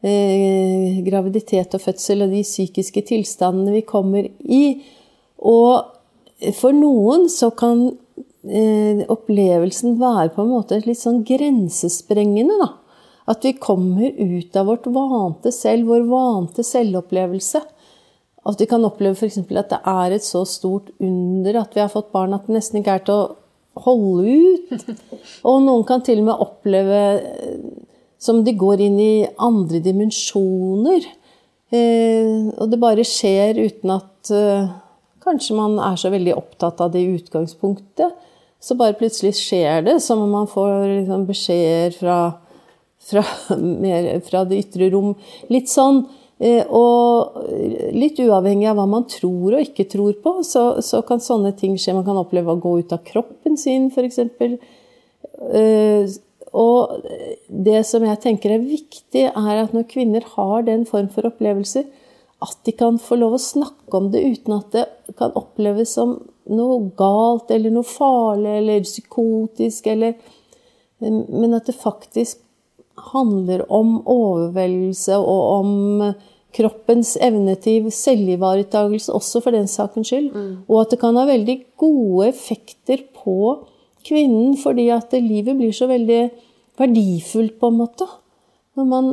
eh, 0.03 0.99
graviditet 1.05 1.75
og 1.75 1.83
fødsel 1.83 2.25
og 2.25 2.35
de 2.35 2.43
psykiske 2.47 3.03
tilstandene 3.11 3.75
vi 3.75 3.85
kommer 3.87 4.29
i. 4.43 4.63
Og 5.39 6.53
for 6.55 6.75
noen 6.75 7.27
så 7.31 7.51
kan 7.51 7.89
eh, 7.89 9.03
opplevelsen 9.11 9.97
være 9.99 10.31
på 10.35 10.45
en 10.45 10.53
måte 10.53 10.79
litt 10.85 11.01
sånn 11.01 11.23
grensesprengende. 11.27 12.59
da. 12.61 12.71
At 13.29 13.43
vi 13.45 13.53
kommer 13.61 14.09
ut 14.09 14.55
av 14.57 14.71
vårt 14.71 14.87
vante 14.89 15.51
selv, 15.53 15.91
vår 15.91 16.07
vante 16.09 16.65
selvopplevelse. 16.65 17.61
At 18.47 18.61
vi 18.61 18.67
kan 18.69 18.85
oppleve 18.87 19.17
f.eks. 19.17 19.41
at 19.43 19.73
det 19.73 19.81
er 19.83 20.15
et 20.15 20.23
så 20.23 20.45
stort 20.47 20.93
under 21.03 21.59
at 21.59 21.75
vi 21.75 21.83
har 21.83 21.91
fått 21.91 22.13
barn 22.15 22.33
at 22.37 22.47
det 22.47 22.55
nesten 22.55 22.79
ikke 22.79 22.95
er 22.99 23.05
til 23.07 23.17
å 23.17 23.83
holde 23.83 24.35
ut. 24.35 24.89
Og 25.49 25.61
noen 25.65 25.85
kan 25.87 26.03
til 26.05 26.21
og 26.21 26.29
med 26.29 26.43
oppleve 26.47 27.01
eh, 27.19 27.61
som 28.19 28.43
de 28.43 28.55
går 28.59 28.83
inn 28.83 28.99
i 28.99 29.13
andre 29.39 29.79
dimensjoner. 29.83 31.07
Eh, 31.69 32.49
og 32.57 32.71
det 32.71 32.79
bare 32.81 33.05
skjer 33.05 33.59
uten 33.61 33.93
at 33.93 34.31
eh, 34.33 34.71
kanskje 35.23 35.55
man 35.55 35.77
er 35.85 35.99
så 36.01 36.11
veldig 36.11 36.33
opptatt 36.35 36.81
av 36.83 36.91
det 36.93 37.03
i 37.03 37.13
utgangspunktet. 37.19 38.27
Så 38.59 38.75
bare 38.75 38.97
plutselig 38.99 39.37
skjer 39.39 39.85
det, 39.85 39.99
som 40.03 40.19
om 40.25 40.33
man 40.33 40.49
får 40.51 40.73
liksom, 40.89 41.25
beskjeder 41.29 41.95
fra, 41.95 42.17
fra, 43.11 43.23
mer, 43.83 44.11
fra 44.25 44.43
det 44.49 44.63
ytre 44.65 44.91
rom. 44.95 45.13
Litt 45.53 45.71
sånn. 45.71 46.03
Eh, 46.39 46.63
og 46.71 47.35
litt 47.91 48.19
uavhengig 48.23 48.69
av 48.71 48.77
hva 48.79 48.85
man 48.87 49.03
tror 49.11 49.57
og 49.57 49.63
ikke 49.63 49.89
tror 49.91 50.15
på, 50.23 50.37
så, 50.47 50.79
så 50.85 51.01
kan 51.07 51.19
sånne 51.23 51.51
ting 51.59 51.75
skje. 51.75 51.97
Man 51.97 52.07
kan 52.07 52.19
oppleve 52.21 52.55
å 52.55 52.61
gå 52.63 52.77
ut 52.79 52.95
av 52.95 53.03
kroppen 53.07 53.59
sin, 53.59 53.89
f.eks. 53.91 54.21
Eh, 55.51 56.17
og 56.49 57.05
det 57.47 57.83
som 57.85 58.05
jeg 58.07 58.21
tenker 58.23 58.55
er 58.55 58.63
viktig, 58.63 59.27
er 59.27 59.63
at 59.65 59.75
når 59.75 59.89
kvinner 59.91 60.25
har 60.37 60.63
den 60.65 60.87
form 60.89 61.11
for 61.13 61.27
opplevelser, 61.29 61.85
at 62.39 62.59
de 62.63 62.71
kan 62.71 62.95
få 63.03 63.17
lov 63.19 63.35
å 63.35 63.43
snakke 63.43 63.99
om 63.99 64.07
det 64.13 64.23
uten 64.23 64.55
at 64.55 64.71
det 64.71 64.85
kan 65.19 65.35
oppleves 65.37 65.91
som 65.97 66.15
noe 66.49 66.77
galt 66.97 67.51
eller 67.51 67.73
noe 67.73 67.85
farlig 67.85 68.53
eller 68.61 68.85
psykotisk, 68.87 69.89
eller, 69.91 70.15
men 71.03 71.57
at 71.57 71.67
det 71.67 71.75
faktisk 71.77 72.39
handler 73.11 73.65
om 73.71 73.99
overveldelse 74.09 75.17
og 75.17 75.41
om 75.59 75.73
kroppens 76.55 77.13
evne 77.21 77.53
til 77.61 77.91
selvivaretakelse, 77.93 79.13
også 79.13 79.41
for 79.43 79.55
den 79.55 79.67
sakens 79.69 80.09
skyld. 80.09 80.31
Mm. 80.33 80.53
Og 80.67 80.81
at 80.81 80.93
det 80.93 80.99
kan 81.01 81.17
ha 81.19 81.27
veldig 81.29 81.57
gode 81.77 82.29
effekter 82.31 83.03
på 83.15 83.65
kvinnen, 84.07 84.57
fordi 84.57 84.89
at 84.93 85.13
livet 85.13 85.57
blir 85.59 85.75
så 85.75 85.89
veldig 85.89 86.23
verdifullt, 86.79 87.59
på 87.59 87.69
en 87.69 87.79
måte. 87.81 88.07
Når 88.79 88.87
man 88.87 89.09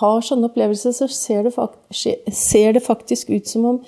har 0.00 0.20
sånne 0.24 0.48
opplevelser, 0.48 0.94
så 0.94 1.08
ser 1.10 1.48
det, 1.48 1.54
ser 2.34 2.76
det 2.76 2.84
faktisk 2.84 3.32
ut 3.34 3.48
som 3.50 3.64
om 3.72 3.80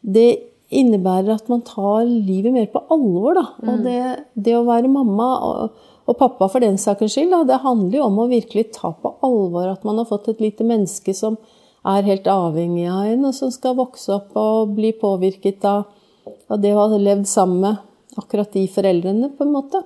det 0.00 0.30
innebærer 0.74 1.36
at 1.36 1.50
man 1.50 1.62
tar 1.66 2.06
livet 2.06 2.54
mer 2.54 2.66
på 2.70 2.82
alvor. 2.92 3.36
Da. 3.38 3.44
Mm. 3.62 3.68
Og 3.72 3.84
det, 3.86 4.00
det, 4.34 4.56
å 4.58 4.64
være 4.66 4.90
mamma 4.90 5.28
og, 5.46 5.82
og 6.06 6.18
pappa 6.18 6.48
for 6.52 6.64
den 6.64 6.78
sakens 6.80 7.14
skyld, 7.16 7.32
da, 7.34 7.42
det 7.46 7.62
handler 7.64 8.00
jo 8.00 8.06
om 8.08 8.22
å 8.22 8.30
virkelig 8.30 8.70
ta 8.76 8.92
på 8.94 9.16
alvor 9.26 9.70
at 9.72 9.86
man 9.86 10.00
har 10.02 10.08
fått 10.10 10.30
et 10.32 10.42
lite 10.42 10.66
menneske 10.66 11.14
som 11.16 11.38
er 11.86 12.06
helt 12.08 12.26
avhengig 12.26 12.88
av 12.90 13.06
en, 13.06 13.28
og 13.28 13.34
som 13.36 13.52
skal 13.54 13.76
vokse 13.78 14.10
opp 14.14 14.34
og 14.38 14.72
bli 14.74 14.90
påvirket 14.98 15.62
av, 15.68 15.84
av 16.50 16.58
det 16.62 16.72
å 16.74 16.82
ha 16.82 16.98
levd 16.98 17.28
sammen 17.30 17.62
med 17.62 18.18
akkurat 18.18 18.50
de 18.56 18.64
foreldrene, 18.72 19.30
på 19.36 19.44
en 19.44 19.54
måte. 19.54 19.82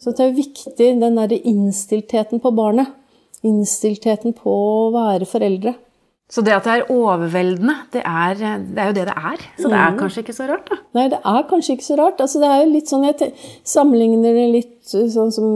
Så 0.00 0.14
det 0.16 0.24
er 0.24 0.36
viktig, 0.36 0.86
den 1.02 1.18
derre 1.18 1.36
innstiltheten 1.50 2.40
på 2.40 2.52
barnet. 2.56 2.94
Innstiltheten 3.44 4.32
på 4.36 4.52
å 4.52 4.90
være 4.94 5.28
foreldre. 5.28 5.74
Så 6.30 6.44
det 6.46 6.54
at 6.54 6.66
det 6.66 6.74
er 6.76 6.90
overveldende, 6.94 7.74
det 7.90 8.02
er, 8.06 8.36
det 8.38 8.78
er, 8.78 8.90
jo 8.90 8.96
det 9.00 9.06
det 9.08 9.16
er. 9.18 9.46
Så 9.58 9.66
det 9.66 9.78
er 9.78 9.94
mm. 9.94 9.96
kanskje 9.98 10.22
ikke 10.22 10.36
så 10.36 10.46
rart, 10.46 10.68
da? 10.70 10.76
Nei, 10.94 11.08
det 11.10 11.18
er 11.26 11.48
kanskje 11.50 11.74
ikke 11.74 11.88
så 11.88 11.96
rart. 11.98 12.20
Altså, 12.22 12.42
det 12.42 12.50
er 12.50 12.60
jo 12.60 12.68
litt 12.70 12.92
sånn, 12.92 13.08
Jeg 13.08 13.32
sammenligner 13.66 14.36
det 14.38 14.46
litt 14.54 14.94
sånn 14.94 15.34
som 15.34 15.48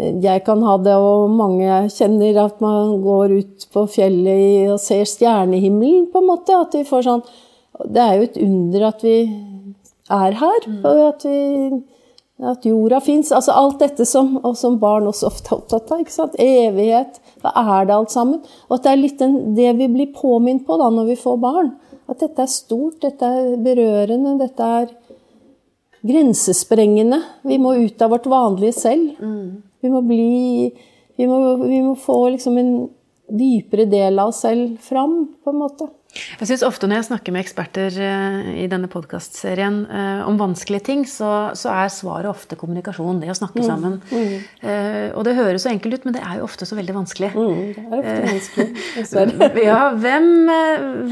jeg 0.00 0.44
kan 0.46 0.62
ha 0.64 0.76
det, 0.80 0.94
og 0.96 1.32
mange 1.34 1.66
jeg 1.66 1.92
kjenner, 1.98 2.38
at 2.46 2.60
man 2.64 2.96
går 3.04 3.36
ut 3.42 3.68
på 3.74 3.84
fjellet 3.90 4.72
og 4.72 4.80
ser 4.80 5.04
stjernehimmelen, 5.08 6.08
på 6.12 6.22
en 6.22 6.28
måte. 6.30 6.56
At 6.56 6.76
vi 6.76 6.84
får 6.88 7.06
sånn 7.08 7.24
Det 7.90 8.02
er 8.02 8.16
jo 8.16 8.26
et 8.28 8.36
under 8.44 8.86
at 8.90 9.02
vi 9.04 9.16
er 10.10 10.36
her, 10.36 10.66
mm. 10.66 10.80
og 10.84 11.00
at, 11.06 11.24
vi, 11.24 11.80
at 12.50 12.66
jorda 12.66 13.00
fins. 13.04 13.32
Altså 13.32 13.54
alt 13.56 13.80
dette 13.80 14.06
som, 14.08 14.34
og 14.42 14.56
som 14.58 14.78
barn 14.80 15.08
også 15.10 15.30
ofte 15.30 15.52
er 15.52 15.60
opptatt 15.60 15.92
av. 15.92 16.02
ikke 16.02 16.16
sant? 16.16 16.36
Evighet. 16.40 17.20
Hva 17.40 17.52
er 17.78 17.88
det 17.88 17.96
alt 17.96 18.12
sammen? 18.12 18.42
Og 18.68 18.76
at 18.76 18.86
det 18.86 18.92
er 18.92 19.00
litt 19.00 19.20
den, 19.20 19.54
det 19.56 19.72
vi 19.78 19.88
blir 19.92 20.12
påminnet 20.16 20.66
på 20.68 20.76
da 20.80 20.90
når 20.92 21.10
vi 21.12 21.18
får 21.20 21.40
barn. 21.40 21.72
At 22.10 22.22
dette 22.22 22.44
er 22.44 22.52
stort, 22.52 23.00
dette 23.04 23.26
er 23.26 23.56
berørende, 23.62 24.36
dette 24.40 24.70
er 24.80 24.92
grensesprengende. 26.06 27.20
Vi 27.46 27.58
må 27.60 27.74
ut 27.80 28.02
av 28.02 28.14
vårt 28.14 28.28
vanlige 28.30 28.76
selv. 28.78 29.20
Mm. 29.20 29.60
Vi 29.80 29.92
må 29.92 30.04
bli 30.06 30.24
Vi 31.20 31.26
må, 31.28 31.36
vi 31.60 31.82
må 31.84 31.94
få 32.00 32.30
liksom 32.32 32.54
en 32.56 32.70
dypere 33.28 33.84
del 33.84 34.18
av 34.18 34.30
oss 34.30 34.38
selv 34.40 34.78
fram, 34.80 35.26
på 35.44 35.52
en 35.52 35.58
måte. 35.60 35.88
Jeg 36.10 36.48
synes 36.48 36.64
ofte 36.66 36.88
når 36.90 36.98
jeg 36.98 37.06
snakker 37.06 37.34
med 37.34 37.44
eksperter 37.44 37.94
eh, 38.02 38.48
i 38.64 38.66
denne 38.70 38.88
podkastserien 38.90 39.76
eh, 39.86 40.22
om 40.26 40.38
vanskelige 40.40 40.82
ting, 40.88 41.04
så, 41.06 41.52
så, 41.58 41.70
er 41.70 41.92
svaret 41.94 42.26
ofte 42.30 42.58
kommunikasjon. 42.58 43.20
Det 43.22 43.30
å 43.30 43.36
snakke 43.38 43.62
mm. 43.62 43.66
sammen. 43.66 43.98
Mm. 44.10 44.32
Mm. 44.64 45.12
Og 45.14 45.22
det 45.26 45.36
høres 45.38 45.64
så 45.66 45.70
enkelt 45.70 46.00
ut, 46.00 46.08
men 46.08 46.16
det 46.16 46.24
er 46.26 46.40
jo 46.40 46.48
ofte 46.48 46.66
så 46.66 46.78
veldig 46.78 46.96
vanskelig. 46.96 47.30
Mm, 47.36 47.60
det 47.76 47.84
er 47.84 48.00
ofte 48.00 48.16
vanskelig. 48.26 49.62
ja, 49.70 49.78
hvem, 50.00 50.28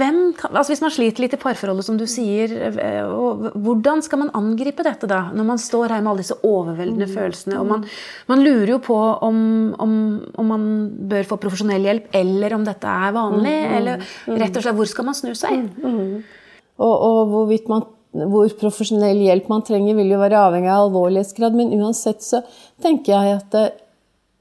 hvem 0.00 0.18
altså 0.48 0.72
Hvis 0.72 0.82
man 0.82 0.94
sliter 0.94 1.24
litt 1.24 1.36
i 1.36 1.40
parforholdet, 1.40 1.86
som 1.86 2.00
du 2.00 2.06
sier, 2.10 2.56
hvordan 3.54 4.02
skal 4.04 4.24
man 4.24 4.34
angripe 4.38 4.86
dette 4.86 5.10
da? 5.10 5.28
Når 5.34 5.48
man 5.52 5.62
står 5.62 5.94
her 5.94 6.02
med 6.02 6.12
alle 6.12 6.24
disse 6.24 6.38
overveldende 6.42 7.06
mm. 7.06 7.14
følelsene. 7.14 7.60
og 7.62 7.70
man, 7.70 7.86
man, 8.30 8.42
lurer 8.42 8.74
jo 8.74 8.80
på 8.82 8.98
om, 9.28 9.38
om, 9.78 9.94
om, 10.34 10.52
man 10.54 10.66
bør 11.10 11.30
få 11.30 11.38
profesjonell 11.42 11.86
hjelp, 11.86 12.10
eller 12.18 12.58
om 12.58 12.66
dette 12.66 12.98
er 13.06 13.14
vanlig. 13.14 13.56
Mm, 13.58 13.78
eller 13.78 14.38
rett 14.42 14.58
og 14.58 14.64
slett 14.64 14.78
hvor 14.78 14.87
skal 14.90 15.06
man 15.06 15.16
snu 15.16 15.30
seg? 15.38 15.68
Mm, 15.78 15.94
mm. 15.94 16.58
Og, 16.78 16.94
og 16.94 17.22
hvorvidt 17.32 17.70
man 17.70 17.86
hvor 18.12 18.48
profesjonell 18.58 19.20
hjelp 19.20 19.48
man 19.50 19.62
trenger, 19.66 19.96
vil 19.98 20.14
jo 20.14 20.20
være 20.20 20.40
avhengig 20.40 20.70
av 20.72 20.86
alvorlighetsgrad. 20.86 21.56
Men 21.58 21.74
uansett 21.76 22.24
så 22.24 22.42
tenker 22.82 23.12
jeg 23.14 23.36
at 23.36 23.48
det, 23.54 23.64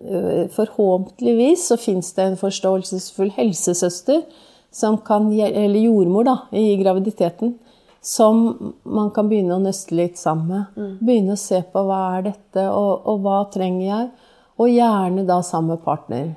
øh, 0.08 0.48
forhåpentligvis 0.56 1.68
så 1.72 1.78
fins 1.78 2.14
det 2.16 2.26
en 2.26 2.40
forståelsesfull 2.40 3.34
helsesøster, 3.36 4.24
som 4.72 4.98
kan, 5.02 5.32
eller 5.32 5.80
jordmor, 5.80 6.28
da, 6.28 6.38
i 6.52 6.78
graviditeten, 6.80 7.56
som 8.02 8.74
man 8.84 9.12
kan 9.12 9.30
begynne 9.30 9.58
å 9.58 9.64
nøste 9.64 9.96
litt 9.96 10.20
sammen 10.20 10.48
med. 10.48 10.76
Mm. 10.78 10.98
Begynne 11.02 11.36
å 11.36 11.42
se 11.42 11.62
på 11.72 11.84
hva 11.88 12.02
er 12.18 12.28
dette, 12.32 12.68
og, 12.70 13.08
og 13.10 13.24
hva 13.26 13.40
trenger 13.52 13.88
jeg? 13.88 14.12
Og 14.58 14.72
gjerne 14.74 15.26
da 15.28 15.42
sammen 15.46 15.76
med 15.76 15.84
partner. 15.86 16.30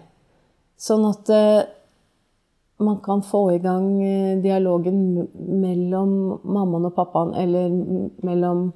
Sånn 0.81 1.05
at 1.09 1.31
øh, 1.33 1.61
man 2.81 3.01
kan 3.05 3.23
få 3.23 3.43
i 3.55 3.59
gang 3.63 3.89
eh, 4.03 4.37
dialogen 4.43 5.29
mellom 5.35 6.41
mammaen 6.45 6.89
og 6.89 6.95
pappaen, 6.97 7.35
eller 7.39 7.69
mellom 8.27 8.71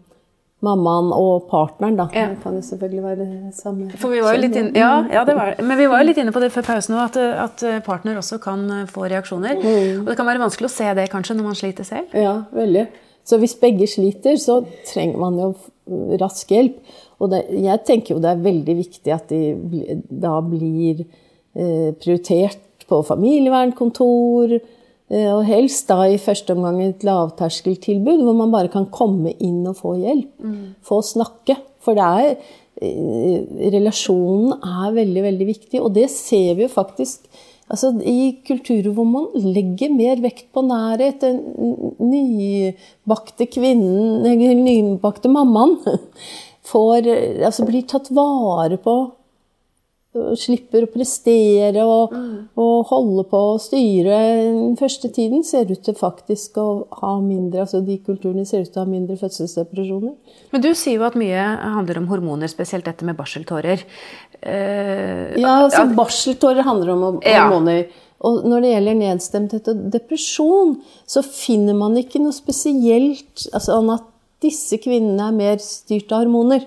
mammaen 0.65 1.11
og 1.13 1.47
partneren, 1.51 1.97
da. 1.99 2.09
Ja. 2.17 2.29
Det 2.33 2.41
kan 2.43 2.57
jo 2.57 2.65
selvfølgelig 2.65 3.03
være 3.05 3.27
samme 3.57 3.91
For 4.01 4.13
vi 4.13 4.23
var 4.25 4.37
jo 4.37 4.43
litt 4.47 4.57
inne, 4.57 4.73
ja, 4.79 4.93
ja, 5.13 5.25
det 5.29 5.37
var 5.37 5.59
Men 5.61 5.81
vi 5.81 5.89
var 5.93 6.01
jo 6.01 6.09
litt 6.09 6.21
inne 6.23 6.33
på 6.33 6.41
det 6.41 6.53
før 6.55 6.67
pausen 6.71 6.97
òg, 6.97 7.03
at, 7.11 7.19
at, 7.45 7.65
partner 7.87 8.21
også 8.21 8.41
kan 8.45 8.65
eh, 8.81 8.85
få 8.91 9.09
reaksjoner. 9.13 9.59
Mm. 9.61 10.05
Og 10.05 10.13
det 10.13 10.19
kan 10.21 10.29
være 10.29 10.45
vanskelig 10.45 10.71
å 10.71 10.77
se 10.77 10.91
det 10.97 11.09
kanskje 11.13 11.39
når 11.39 11.51
man 11.51 11.59
sliter 11.59 11.89
selv. 11.89 12.15
Ja, 12.17 12.37
veldig. 12.55 12.87
Så 13.25 13.41
hvis 13.41 13.57
begge 13.57 13.89
sliter, 13.89 14.37
så 14.41 14.61
trenger 14.91 15.21
man 15.21 15.41
jo 15.41 15.55
rask 16.21 16.51
hjelp. 16.53 16.77
Og 17.23 17.31
det, 17.33 17.45
jeg 17.63 17.85
tenker 17.89 18.15
jo 18.15 18.23
det 18.23 18.33
er 18.35 18.45
veldig 18.45 18.77
viktig 18.77 19.15
at 19.15 19.33
de 19.33 19.99
da 20.09 20.37
blir 20.45 21.05
eh, 21.05 21.91
prioritert 22.01 22.61
på 22.91 23.01
familievernkontor, 23.07 24.57
eh, 24.57 25.31
og 25.31 25.45
helst 25.49 25.89
da 25.91 26.03
i 26.09 26.21
første 26.21 26.57
omgang 26.57 26.83
et 26.85 27.07
lavterskeltilbud 27.07 28.25
hvor 28.25 28.37
man 28.39 28.53
bare 28.55 28.73
kan 28.73 28.89
komme 28.93 29.35
inn 29.39 29.63
og 29.71 29.79
få 29.81 29.97
hjelp. 30.01 30.31
Mm. 30.43 30.61
Få 30.85 31.01
snakke. 31.05 31.59
For 31.85 31.97
det 31.99 32.05
er 32.05 32.31
eh, 32.85 33.73
Relasjonen 33.75 34.55
er 34.59 34.95
veldig, 34.97 35.27
veldig 35.31 35.51
viktig, 35.51 35.83
og 35.83 35.93
det 35.97 36.09
ser 36.13 36.55
vi 36.59 36.67
jo 36.67 36.73
faktisk 36.73 37.29
altså, 37.73 37.93
i 38.01 38.39
kulturer 38.47 38.93
hvor 38.95 39.09
man 39.09 39.29
legger 39.35 39.93
mer 39.95 40.23
vekt 40.25 40.51
på 40.55 40.65
nærhet. 40.67 41.25
Den 41.25 41.43
nybakte 42.01 43.49
kvinnen, 43.51 44.25
nybakte 44.65 45.33
mammaen, 45.33 45.79
får, 46.71 47.11
altså, 47.45 47.69
blir 47.69 47.87
tatt 47.89 48.11
vare 48.15 48.81
på 48.81 48.99
slipper 50.39 50.85
å 50.87 50.91
prestere 50.93 51.83
og, 51.83 52.13
mm. 52.15 52.35
og, 52.61 52.75
holde 52.91 53.25
på 53.31 53.41
å 53.55 53.57
styre 53.63 54.19
den 54.45 54.77
første 54.79 55.11
tiden, 55.15 55.43
ser 55.47 55.71
ut 55.73 55.83
til 55.87 55.97
faktisk 55.99 56.61
å 56.63 56.69
ha 57.01 57.17
mindre 57.23 57.65
altså 57.65 57.81
De 57.85 57.97
kulturene 58.05 58.47
ser 58.47 58.63
ut 58.63 58.71
til 58.71 58.83
å 58.83 58.85
ha 58.85 58.91
mindre 58.91 59.19
fødselsdepresjoner. 59.19 60.15
Men 60.55 60.65
du 60.65 60.71
sier 60.79 61.01
jo 61.01 61.09
at 61.09 61.19
mye 61.19 61.49
handler 61.75 62.01
om 62.03 62.09
hormoner, 62.13 62.51
spesielt 62.53 62.87
dette 62.87 63.07
med 63.07 63.19
barseltårer. 63.19 63.83
Eh, 64.41 65.35
ja, 65.41 65.59
altså 65.65 65.87
barseltårer 65.97 66.67
handler 66.67 66.95
om 66.95 67.07
hormoner. 67.19 67.85
Ja. 67.85 68.01
Og 68.25 68.47
når 68.49 68.65
det 68.65 68.71
gjelder 68.71 69.01
nedstemthet 69.01 69.71
og 69.73 69.81
depresjon, 69.93 70.77
så 71.11 71.25
finner 71.27 71.77
man 71.77 71.99
ikke 72.01 72.23
noe 72.23 72.33
spesielt 72.33 73.49
altså 73.53 73.83
at 73.93 74.07
disse 74.45 74.79
kvinnene 74.83 75.29
er 75.29 75.37
mer 75.37 75.61
styrt 75.65 76.13
av 76.13 76.25
hormoner. 76.25 76.65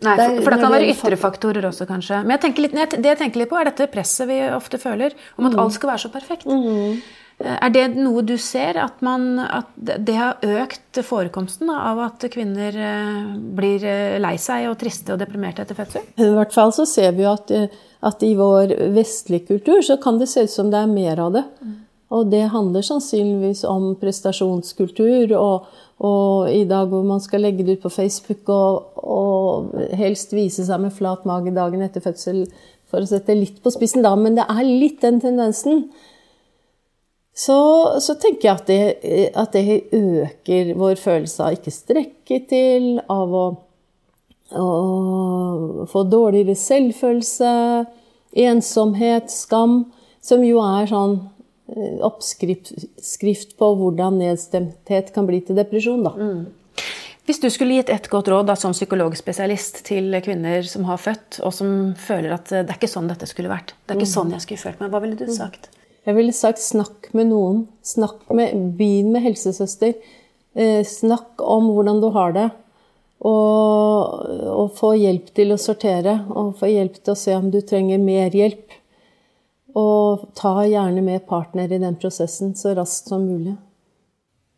Nei, 0.00 0.16
for, 0.16 0.42
for 0.42 0.54
det 0.54 0.60
kan 0.62 0.72
være 0.72 0.90
ytre 0.94 1.16
faktorer 1.20 1.66
også, 1.68 1.86
kanskje. 1.88 2.22
Men 2.24 2.38
jeg 2.38 2.44
tenker 2.46 2.64
litt, 2.64 2.94
det 2.96 3.10
jeg 3.12 3.18
tenker 3.20 3.42
litt 3.42 3.50
på, 3.50 3.58
er 3.60 3.68
dette 3.68 3.88
presset 3.92 4.28
vi 4.30 4.38
ofte 4.48 4.78
føler 4.80 5.12
om 5.36 5.44
Mm. 5.44 5.50
at 5.50 5.58
alt 5.60 5.74
skal 5.76 5.90
være 5.92 6.04
så 6.06 6.12
perfekt. 6.12 6.46
Mm. 6.46 7.00
Er 7.40 7.70
det 7.72 7.96
noe 7.96 8.20
du 8.20 8.34
ser, 8.36 8.76
at, 8.76 8.98
man, 9.00 9.38
at 9.40 9.68
det 9.80 10.12
har 10.16 10.42
økt 10.44 10.98
forekomsten 11.08 11.70
av 11.72 11.98
at 12.04 12.26
kvinner 12.32 12.74
eh, 12.76 13.30
blir 13.56 13.84
eh, 13.88 14.18
lei 14.20 14.34
seg 14.36 14.66
og 14.68 14.76
triste 14.82 15.14
og 15.14 15.22
deprimerte 15.22 15.64
etter 15.64 15.78
fødsel? 15.78 16.04
I 16.20 16.28
hvert 16.36 16.52
fall 16.52 16.72
så 16.76 16.84
ser 16.88 17.14
vi 17.16 17.24
jo 17.24 17.32
at, 17.32 17.50
eh, 17.56 17.72
at 18.04 18.20
i 18.28 18.34
vår 18.36 18.74
vestlige 18.92 19.48
kultur 19.54 19.80
så 19.80 19.96
kan 20.02 20.20
det 20.20 20.28
se 20.28 20.44
ut 20.44 20.52
som 20.52 20.68
det 20.72 20.82
er 20.82 20.92
mer 20.92 21.20
av 21.24 21.32
det. 21.38 21.44
Og 22.10 22.28
det 22.28 22.50
handler 22.52 22.82
sannsynligvis 22.84 23.64
om 23.64 23.94
prestasjonskultur, 24.00 25.32
og, 25.38 25.68
og 26.00 26.50
i 26.52 26.64
dag 26.68 26.88
hvor 26.88 27.04
man 27.04 27.20
skal 27.20 27.44
legge 27.44 27.64
det 27.66 27.78
ut 27.78 27.84
på 27.84 27.92
Facebook 27.92 28.48
og, 28.52 28.96
og 28.96 29.74
helst 30.00 30.32
vise 30.32 30.64
seg 30.66 30.80
med 30.80 30.94
flat 30.96 31.26
mage 31.28 31.52
dagen 31.56 31.84
etter 31.84 32.04
fødsel, 32.04 32.46
for 32.90 33.04
å 33.04 33.10
sette 33.10 33.36
litt 33.36 33.60
på 33.62 33.70
spissen 33.70 34.02
da, 34.02 34.14
men 34.18 34.38
det 34.38 34.48
er 34.50 34.64
litt 34.66 35.02
den 35.04 35.20
tendensen. 35.22 35.84
Så, 37.36 37.56
så 38.02 38.16
tenker 38.18 38.48
jeg 38.48 38.56
at 38.56 38.70
det, 38.70 39.30
at 39.38 39.54
det 39.54 39.82
øker 39.94 40.72
vår 40.80 40.96
følelse 40.98 41.44
av 41.46 41.58
ikke 41.58 41.72
strekke 41.74 42.40
til, 42.50 42.96
av 43.06 43.36
å 43.36 43.44
å 44.58 45.86
få 45.90 46.04
dårligere 46.10 46.56
selvfølelse, 46.58 47.50
ensomhet, 48.46 49.30
skam, 49.30 49.84
som 50.22 50.42
jo 50.44 50.60
er 50.62 50.90
sånn 50.90 51.18
oppskrift 52.06 53.54
på 53.58 53.68
hvordan 53.78 54.18
nedstemthet 54.20 55.12
kan 55.14 55.28
bli 55.28 55.42
til 55.46 55.58
depresjon. 55.58 56.02
Da. 56.06 56.14
Hvis 57.28 57.38
du 57.38 57.46
skulle 57.52 57.76
gitt 57.78 57.92
et 57.92 58.08
godt 58.10 58.30
råd 58.32 58.48
da, 58.48 58.56
som 58.58 58.72
psykologspesialist 58.74 59.84
til 59.86 60.16
kvinner 60.24 60.66
som 60.66 60.86
har 60.88 60.98
født, 60.98 61.42
og 61.46 61.52
som 61.54 61.92
føler 62.00 62.34
at 62.34 62.50
eh, 62.50 62.64
det 62.64 62.74
er 62.74 62.80
ikke 62.80 62.90
sånn 62.90 63.10
dette 63.10 63.28
skulle 63.30 63.52
vært, 63.52 63.76
det 63.84 63.94
er 63.94 64.00
ikke 64.00 64.14
sånn 64.14 64.32
jeg 64.34 64.46
skulle 64.46 64.64
følt 64.64 64.82
meg, 64.82 64.90
hva 64.90 65.02
ville 65.04 65.18
du 65.18 65.30
sagt? 65.30 65.68
Jeg 66.08 66.16
ville 66.16 66.34
sagt 66.34 66.62
snakk 66.64 67.10
med 67.14 67.28
noen. 67.30 67.66
Snakk 67.84 68.24
med, 68.34 68.56
Begynn 68.78 69.12
med 69.12 69.22
helsesøster. 69.28 69.94
Eh, 70.56 70.80
snakk 70.88 71.42
om 71.44 71.68
hvordan 71.74 72.00
du 72.02 72.08
har 72.16 72.34
det. 72.34 72.48
Og, 73.20 74.26
og 74.48 74.70
få 74.78 74.94
hjelp 74.96 75.28
til 75.36 75.52
å 75.52 75.60
sortere, 75.60 76.22
og 76.32 76.54
få 76.58 76.70
hjelp 76.72 76.96
til 77.02 77.12
å 77.12 77.20
se 77.20 77.36
om 77.36 77.50
du 77.52 77.60
trenger 77.60 78.00
mer 78.00 78.32
hjelp. 78.32 78.79
Og 79.78 80.30
ta 80.38 80.54
gjerne 80.66 81.02
med 81.04 81.26
partner 81.28 81.70
i 81.70 81.80
den 81.82 81.98
prosessen 82.00 82.54
så 82.58 82.74
raskt 82.78 83.12
som 83.12 83.26
mulig. 83.26 83.56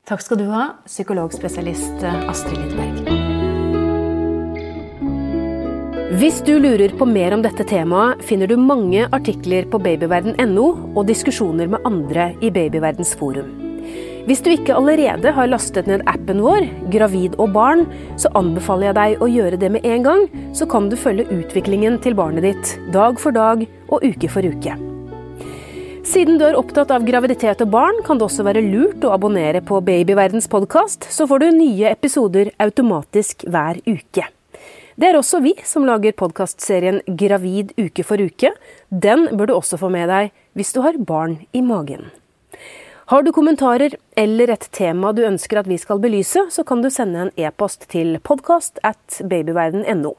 Takk 0.09 0.23
skal 0.25 0.41
du 0.41 0.49
ha, 0.51 0.65
psykologspesialist 0.89 2.03
eh, 2.03 2.31
Astrid 2.31 2.59
Lindberg. 2.59 3.31
Hvis 6.19 6.43
du 6.45 6.59
lurer 6.61 6.93
på 6.99 7.07
mer 7.09 7.33
om 7.33 7.41
dette 7.45 7.65
temaet, 7.65 8.21
finner 8.27 8.51
du 8.51 8.59
mange 8.61 9.07
artikler 9.17 9.65
på 9.71 9.81
babyverden.no 9.81 10.67
og 10.93 11.07
diskusjoner 11.09 11.71
med 11.73 11.89
andre 11.89 12.33
i 12.45 12.51
Babyverdens 12.53 13.15
forum. 13.17 13.49
Hvis 14.29 14.43
du 14.45 14.53
ikke 14.53 14.77
allerede 14.77 15.33
har 15.35 15.51
lastet 15.51 15.89
ned 15.91 16.05
appen 16.11 16.45
vår, 16.45 16.69
Gravid 16.93 17.41
og 17.43 17.57
barn, 17.57 17.89
så 18.21 18.31
anbefaler 18.39 18.91
jeg 18.91 18.99
deg 19.01 19.25
å 19.25 19.33
gjøre 19.33 19.59
det 19.65 19.73
med 19.75 19.89
en 19.89 20.07
gang, 20.07 20.29
så 20.55 20.69
kan 20.69 20.93
du 20.93 21.01
følge 21.01 21.27
utviklingen 21.33 21.99
til 22.05 22.19
barnet 22.19 22.47
ditt 22.47 22.79
dag 22.95 23.19
for 23.19 23.35
dag 23.35 23.67
og 23.89 24.03
uke 24.05 24.31
for 24.31 24.47
uke. 24.47 24.92
Siden 26.03 26.35
du 26.35 26.43
er 26.43 26.57
opptatt 26.59 26.91
av 26.91 27.05
graviditet 27.07 27.61
og 27.63 27.69
barn, 27.71 28.01
kan 28.03 28.19
det 28.19 28.25
også 28.27 28.43
være 28.43 28.65
lurt 28.67 29.05
å 29.07 29.13
abonnere 29.15 29.61
på 29.63 29.79
Babyverdens 29.87 30.49
podkast, 30.51 31.07
så 31.07 31.29
får 31.31 31.45
du 31.45 31.47
nye 31.55 31.93
episoder 31.95 32.51
automatisk 32.63 33.45
hver 33.47 33.79
uke. 33.87 34.25
Det 34.99 35.09
er 35.09 35.17
også 35.17 35.39
vi 35.45 35.55
som 35.65 35.87
lager 35.87 36.17
podkastserien 36.19 36.99
Gravid 37.07 37.71
uke 37.79 38.03
for 38.05 38.19
uke. 38.19 38.51
Den 38.91 39.29
bør 39.31 39.53
du 39.53 39.55
også 39.55 39.79
få 39.79 39.93
med 39.95 40.11
deg 40.11 40.35
hvis 40.59 40.75
du 40.75 40.83
har 40.83 40.99
barn 40.99 41.39
i 41.55 41.63
magen. 41.63 42.11
Har 43.15 43.23
du 43.23 43.31
kommentarer 43.31 43.95
eller 44.19 44.51
et 44.57 44.67
tema 44.75 45.15
du 45.15 45.23
ønsker 45.29 45.63
at 45.63 45.71
vi 45.71 45.79
skal 45.79 46.03
belyse, 46.03 46.49
så 46.51 46.67
kan 46.67 46.83
du 46.83 46.91
sende 46.91 47.29
en 47.29 47.33
e-post 47.39 47.87
til 47.95 48.19
podkast 48.27 48.83
at 48.83 49.23
babyverden.no. 49.23 50.17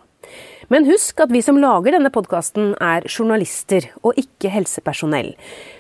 Men 0.71 0.87
husk 0.87 1.19
at 1.23 1.33
vi 1.33 1.41
som 1.45 1.59
lager 1.61 1.95
denne 1.95 2.11
podkasten 2.13 2.73
er 2.81 3.05
journalister 3.09 3.89
og 4.01 4.17
ikke 4.19 4.51
helsepersonell. 4.53 5.33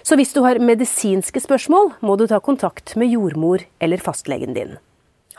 Så 0.03 0.19
hvis 0.19 0.35
du 0.35 0.43
har 0.45 0.61
medisinske 0.61 1.41
spørsmål, 1.43 1.93
må 2.03 2.17
du 2.19 2.27
ta 2.27 2.41
kontakt 2.43 2.97
med 2.99 3.13
jordmor 3.13 3.63
eller 3.79 4.03
fastlegen 4.03 4.57
din. 4.57 4.75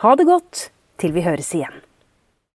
Ha 0.01 0.15
det 0.17 0.27
godt 0.27 0.69
til 1.01 1.13
vi 1.15 1.23
høres 1.27 1.53
igjen. 1.55 1.84